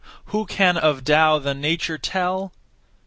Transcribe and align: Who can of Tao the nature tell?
Who 0.33 0.47
can 0.47 0.77
of 0.77 1.03
Tao 1.03 1.37
the 1.37 1.53
nature 1.53 1.99
tell? 1.99 2.53